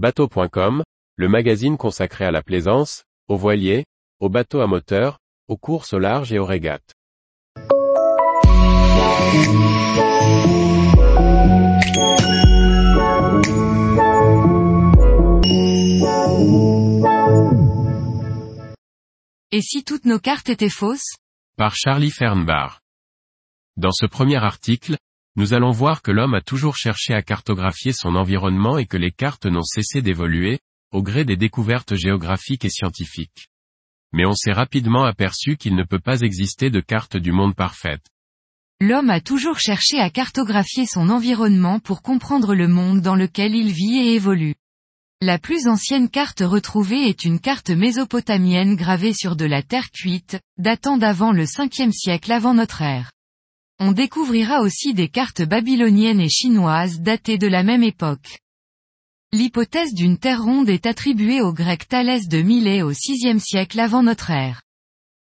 Bateau.com, 0.00 0.82
le 1.16 1.28
magazine 1.28 1.76
consacré 1.76 2.24
à 2.24 2.30
la 2.30 2.42
plaisance, 2.42 3.04
aux 3.28 3.36
voiliers, 3.36 3.84
aux 4.18 4.30
bateaux 4.30 4.62
à 4.62 4.66
moteur, 4.66 5.18
aux 5.46 5.58
courses 5.58 5.92
au 5.92 5.98
large 5.98 6.32
et 6.32 6.38
aux 6.38 6.46
régates. 6.46 6.94
Et 19.52 19.60
si 19.60 19.84
toutes 19.84 20.06
nos 20.06 20.18
cartes 20.18 20.48
étaient 20.48 20.70
fausses? 20.70 21.16
Par 21.58 21.74
Charlie 21.74 22.10
Fernbar. 22.10 22.80
Dans 23.76 23.92
ce 23.92 24.06
premier 24.06 24.42
article, 24.42 24.96
nous 25.36 25.54
allons 25.54 25.70
voir 25.70 26.02
que 26.02 26.10
l'homme 26.10 26.34
a 26.34 26.40
toujours 26.40 26.76
cherché 26.76 27.14
à 27.14 27.22
cartographier 27.22 27.92
son 27.92 28.16
environnement 28.16 28.78
et 28.78 28.86
que 28.86 28.96
les 28.96 29.12
cartes 29.12 29.46
n'ont 29.46 29.62
cessé 29.62 30.02
d'évoluer, 30.02 30.58
au 30.92 31.02
gré 31.02 31.24
des 31.24 31.36
découvertes 31.36 31.94
géographiques 31.94 32.64
et 32.64 32.70
scientifiques. 32.70 33.48
Mais 34.12 34.26
on 34.26 34.34
s'est 34.34 34.52
rapidement 34.52 35.04
aperçu 35.04 35.56
qu'il 35.56 35.76
ne 35.76 35.84
peut 35.84 36.00
pas 36.00 36.20
exister 36.20 36.70
de 36.70 36.80
carte 36.80 37.16
du 37.16 37.30
monde 37.30 37.54
parfaite. 37.54 38.04
L'homme 38.80 39.10
a 39.10 39.20
toujours 39.20 39.58
cherché 39.58 40.00
à 40.00 40.10
cartographier 40.10 40.86
son 40.86 41.10
environnement 41.10 41.78
pour 41.78 42.02
comprendre 42.02 42.54
le 42.54 42.66
monde 42.66 43.02
dans 43.02 43.14
lequel 43.14 43.54
il 43.54 43.70
vit 43.70 43.98
et 43.98 44.14
évolue. 44.14 44.54
La 45.22 45.38
plus 45.38 45.68
ancienne 45.68 46.08
carte 46.08 46.40
retrouvée 46.40 47.08
est 47.08 47.24
une 47.24 47.40
carte 47.40 47.68
mésopotamienne 47.68 48.74
gravée 48.74 49.12
sur 49.12 49.36
de 49.36 49.44
la 49.44 49.62
terre 49.62 49.90
cuite, 49.90 50.40
datant 50.56 50.96
d'avant 50.96 51.30
le 51.30 51.44
5e 51.44 51.92
siècle 51.92 52.32
avant 52.32 52.54
notre 52.54 52.80
ère. 52.80 53.12
On 53.82 53.92
découvrira 53.92 54.60
aussi 54.60 54.92
des 54.92 55.08
cartes 55.08 55.40
babyloniennes 55.40 56.20
et 56.20 56.28
chinoises 56.28 57.00
datées 57.00 57.38
de 57.38 57.46
la 57.46 57.62
même 57.62 57.82
époque. 57.82 58.38
L'hypothèse 59.32 59.94
d'une 59.94 60.18
terre 60.18 60.42
ronde 60.42 60.68
est 60.68 60.84
attribuée 60.84 61.40
au 61.40 61.54
grec 61.54 61.88
Thalès 61.88 62.28
de 62.28 62.42
Milet 62.42 62.82
au 62.82 62.90
VIe 62.90 63.40
siècle 63.40 63.80
avant 63.80 64.02
notre 64.02 64.30
ère. 64.30 64.60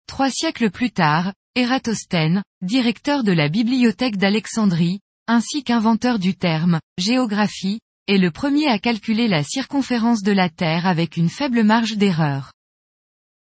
Trois 0.06 0.30
siècles 0.30 0.70
plus 0.70 0.90
tard, 0.90 1.34
Ératosthène, 1.54 2.42
directeur 2.62 3.24
de 3.24 3.32
la 3.32 3.50
bibliothèque 3.50 4.16
d'Alexandrie, 4.16 5.00
ainsi 5.26 5.62
qu'inventeur 5.62 6.18
du 6.18 6.34
terme, 6.34 6.80
géographie, 6.96 7.80
est 8.06 8.16
le 8.16 8.30
premier 8.30 8.68
à 8.68 8.78
calculer 8.78 9.28
la 9.28 9.42
circonférence 9.42 10.22
de 10.22 10.32
la 10.32 10.48
Terre 10.48 10.86
avec 10.86 11.18
une 11.18 11.28
faible 11.28 11.62
marge 11.62 11.98
d'erreur. 11.98 12.52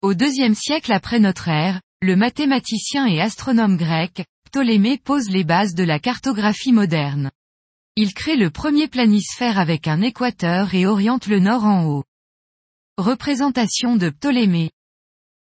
Au 0.02 0.14
deuxième 0.14 0.54
siècle 0.54 0.92
après 0.92 1.18
notre 1.18 1.48
ère, 1.48 1.80
le 2.00 2.14
mathématicien 2.14 3.06
et 3.06 3.20
astronome 3.20 3.76
grec, 3.76 4.24
Ptolémée 4.50 4.98
pose 4.98 5.30
les 5.30 5.44
bases 5.44 5.74
de 5.74 5.84
la 5.84 6.00
cartographie 6.00 6.72
moderne. 6.72 7.30
Il 7.94 8.12
crée 8.14 8.34
le 8.34 8.50
premier 8.50 8.88
planisphère 8.88 9.60
avec 9.60 9.86
un 9.86 10.00
équateur 10.02 10.74
et 10.74 10.86
oriente 10.86 11.28
le 11.28 11.38
nord 11.38 11.64
en 11.64 11.84
haut. 11.84 12.02
Représentation 12.96 13.94
de 13.94 14.10
Ptolémée. 14.10 14.72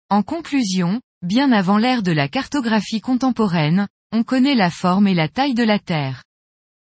En 0.08 0.24
conclusion, 0.24 1.00
bien 1.22 1.52
avant 1.52 1.78
l'ère 1.78 2.02
de 2.02 2.10
la 2.10 2.26
cartographie 2.26 3.00
contemporaine, 3.00 3.86
on 4.10 4.24
connaît 4.24 4.56
la 4.56 4.70
forme 4.70 5.06
et 5.06 5.14
la 5.14 5.28
taille 5.28 5.54
de 5.54 5.62
la 5.62 5.78
Terre. 5.78 6.24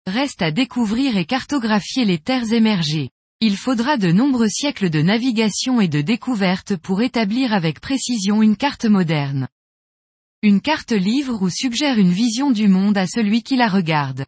Reste 0.05 0.41
à 0.41 0.51
découvrir 0.51 1.17
et 1.17 1.25
cartographier 1.25 2.05
les 2.05 2.19
terres 2.19 2.53
émergées. 2.53 3.09
Il 3.41 3.57
faudra 3.57 3.97
de 3.97 4.13
nombreux 4.13 4.47
siècles 4.47 4.89
de 4.89 5.01
navigation 5.01 5.81
et 5.81 5.89
de 5.89 5.99
découverte 5.99 6.77
pour 6.77 7.01
établir 7.01 7.51
avec 7.51 7.81
précision 7.81 8.41
une 8.41 8.55
carte 8.55 8.85
moderne. 8.85 9.49
Une 10.47 10.61
carte 10.61 10.93
livre 10.93 11.41
ou 11.41 11.49
suggère 11.49 11.99
une 11.99 12.13
vision 12.13 12.51
du 12.51 12.69
monde 12.69 12.97
à 12.97 13.05
celui 13.05 13.43
qui 13.43 13.57
la 13.57 13.67
regarde. 13.67 14.25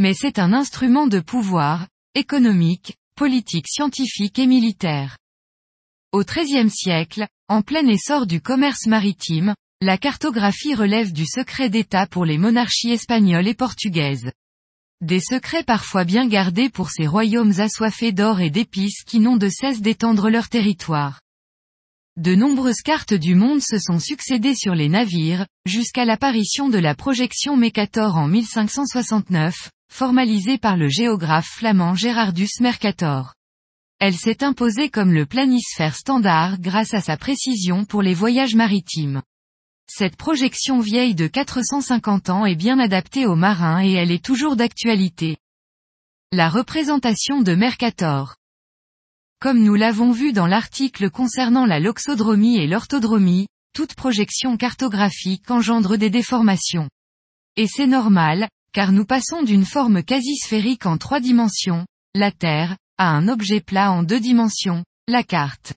Mais 0.00 0.12
c'est 0.12 0.40
un 0.40 0.52
instrument 0.52 1.06
de 1.06 1.20
pouvoir, 1.20 1.86
économique, 2.16 2.96
politique 3.14 3.68
scientifique 3.68 4.40
et 4.40 4.48
militaire. 4.48 5.16
Au 6.10 6.24
XIIIe 6.24 6.70
siècle, 6.70 7.28
en 7.46 7.62
plein 7.62 7.86
essor 7.86 8.26
du 8.26 8.40
commerce 8.40 8.86
maritime, 8.86 9.54
la 9.80 9.96
cartographie 9.96 10.74
relève 10.74 11.12
du 11.12 11.24
secret 11.24 11.68
d'État 11.68 12.08
pour 12.08 12.24
les 12.24 12.36
monarchies 12.36 12.90
espagnoles 12.90 13.46
et 13.46 13.54
portugaises. 13.54 14.32
Des 15.02 15.20
secrets 15.20 15.62
parfois 15.62 16.02
bien 16.02 16.26
gardés 16.26 16.68
pour 16.68 16.90
ces 16.90 17.06
royaumes 17.06 17.60
assoiffés 17.60 18.10
d'or 18.10 18.40
et 18.40 18.50
d'épices 18.50 19.04
qui 19.04 19.20
n'ont 19.20 19.36
de 19.36 19.48
cesse 19.48 19.80
d'étendre 19.80 20.30
leur 20.30 20.48
territoire. 20.48 21.20
De 22.16 22.36
nombreuses 22.36 22.82
cartes 22.82 23.12
du 23.12 23.34
monde 23.34 23.60
se 23.60 23.76
sont 23.76 23.98
succédées 23.98 24.54
sur 24.54 24.76
les 24.76 24.88
navires, 24.88 25.46
jusqu'à 25.66 26.04
l'apparition 26.04 26.68
de 26.68 26.78
la 26.78 26.94
projection 26.94 27.56
Mercator 27.56 28.16
en 28.16 28.28
1569, 28.28 29.72
formalisée 29.92 30.56
par 30.56 30.76
le 30.76 30.88
géographe 30.88 31.48
flamand 31.48 31.96
Gerardus 31.96 32.60
Mercator. 32.60 33.34
Elle 33.98 34.14
s'est 34.14 34.44
imposée 34.44 34.90
comme 34.90 35.12
le 35.12 35.26
planisphère 35.26 35.96
standard 35.96 36.60
grâce 36.60 36.94
à 36.94 37.00
sa 37.00 37.16
précision 37.16 37.84
pour 37.84 38.00
les 38.00 38.14
voyages 38.14 38.54
maritimes. 38.54 39.20
Cette 39.88 40.14
projection 40.14 40.78
vieille 40.78 41.16
de 41.16 41.26
450 41.26 42.30
ans 42.30 42.46
est 42.46 42.54
bien 42.54 42.78
adaptée 42.78 43.26
aux 43.26 43.34
marins 43.34 43.82
et 43.84 43.90
elle 43.90 44.12
est 44.12 44.24
toujours 44.24 44.54
d'actualité. 44.54 45.36
La 46.30 46.48
représentation 46.48 47.42
de 47.42 47.56
Mercator. 47.56 48.36
Comme 49.44 49.62
nous 49.62 49.74
l'avons 49.74 50.10
vu 50.10 50.32
dans 50.32 50.46
l'article 50.46 51.10
concernant 51.10 51.66
la 51.66 51.78
loxodromie 51.78 52.56
et 52.56 52.66
l'orthodromie, 52.66 53.46
toute 53.74 53.94
projection 53.94 54.56
cartographique 54.56 55.50
engendre 55.50 55.98
des 55.98 56.08
déformations. 56.08 56.88
Et 57.56 57.66
c'est 57.66 57.86
normal, 57.86 58.48
car 58.72 58.90
nous 58.90 59.04
passons 59.04 59.42
d'une 59.42 59.66
forme 59.66 60.02
quasi 60.02 60.36
sphérique 60.36 60.86
en 60.86 60.96
trois 60.96 61.20
dimensions, 61.20 61.84
la 62.14 62.32
Terre, 62.32 62.78
à 62.96 63.10
un 63.10 63.28
objet 63.28 63.60
plat 63.60 63.92
en 63.92 64.02
deux 64.02 64.18
dimensions, 64.18 64.82
la 65.08 65.22
carte. 65.22 65.74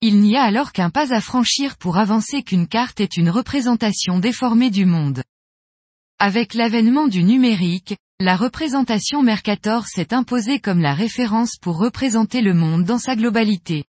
Il 0.00 0.20
n'y 0.20 0.36
a 0.36 0.42
alors 0.42 0.72
qu'un 0.72 0.90
pas 0.90 1.14
à 1.14 1.20
franchir 1.20 1.76
pour 1.76 1.98
avancer 1.98 2.42
qu'une 2.42 2.66
carte 2.66 2.98
est 2.98 3.16
une 3.16 3.30
représentation 3.30 4.18
déformée 4.18 4.70
du 4.70 4.84
monde. 4.84 5.22
Avec 6.18 6.54
l'avènement 6.54 7.06
du 7.06 7.22
numérique, 7.22 7.94
la 8.18 8.34
représentation 8.34 9.22
Mercator 9.22 9.86
s'est 9.86 10.14
imposée 10.14 10.58
comme 10.58 10.80
la 10.80 10.94
référence 10.94 11.56
pour 11.60 11.76
représenter 11.76 12.40
le 12.40 12.54
monde 12.54 12.84
dans 12.84 12.98
sa 12.98 13.14
globalité. 13.14 13.84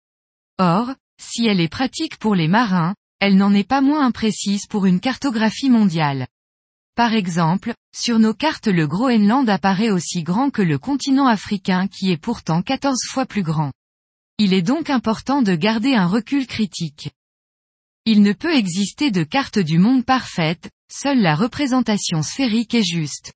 Or, 0.59 0.95
si 1.21 1.47
elle 1.47 1.61
est 1.61 1.69
pratique 1.69 2.17
pour 2.17 2.35
les 2.35 2.49
marins, 2.49 2.95
elle 3.21 3.37
n'en 3.37 3.53
est 3.53 3.69
pas 3.69 3.83
moins 3.83 4.07
imprécise 4.07 4.67
pour 4.67 4.87
une 4.87 4.99
cartographie 4.99 5.69
mondiale. 5.69 6.27
Par 6.95 7.13
exemple, 7.13 7.75
sur 7.95 8.19
nos 8.19 8.33
cartes 8.33 8.67
le 8.67 8.87
Groenland 8.87 9.49
apparaît 9.51 9.91
aussi 9.91 10.23
grand 10.23 10.49
que 10.49 10.63
le 10.63 10.79
continent 10.79 11.27
africain 11.27 11.87
qui 11.87 12.11
est 12.11 12.17
pourtant 12.17 12.63
14 12.63 13.05
fois 13.11 13.27
plus 13.27 13.43
grand. 13.43 13.73
Il 14.39 14.55
est 14.55 14.63
donc 14.63 14.89
important 14.89 15.43
de 15.43 15.55
garder 15.55 15.95
un 15.95 16.07
recul 16.07 16.47
critique. 16.47 17.11
Il 18.07 18.23
ne 18.23 18.33
peut 18.33 18.55
exister 18.55 19.11
de 19.11 19.23
carte 19.23 19.59
du 19.59 19.79
monde 19.79 20.05
parfaite, 20.05 20.71
seule 20.91 21.21
la 21.21 21.35
représentation 21.35 22.23
sphérique 22.23 22.75
est 22.75 22.91
juste. 22.91 23.35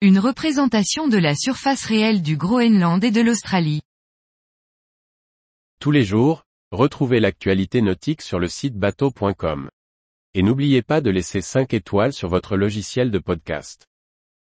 Une 0.00 0.20
représentation 0.20 1.08
de 1.08 1.18
la 1.18 1.34
surface 1.34 1.84
réelle 1.84 2.22
du 2.22 2.36
Groenland 2.36 3.02
et 3.02 3.10
de 3.10 3.20
l'Australie. 3.20 3.80
Tous 5.80 5.90
les 5.90 6.04
jours, 6.04 6.44
retrouvez 6.70 7.18
l'actualité 7.18 7.82
nautique 7.82 8.22
sur 8.22 8.38
le 8.38 8.46
site 8.46 8.76
bateau.com. 8.76 9.68
Et 10.34 10.42
n'oubliez 10.42 10.82
pas 10.82 11.00
de 11.00 11.10
laisser 11.10 11.40
5 11.40 11.74
étoiles 11.74 12.12
sur 12.12 12.28
votre 12.28 12.56
logiciel 12.56 13.10
de 13.10 13.18
podcast. 13.18 13.88